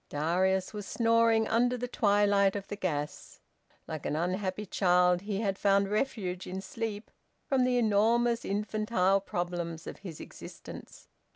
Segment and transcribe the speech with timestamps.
[0.09, 3.39] Darius was snoring under the twilight of the gas.
[3.87, 7.11] Like an unhappy child, he had found refuge in sleep
[7.45, 11.07] from the enormous, infantile problems of his existence.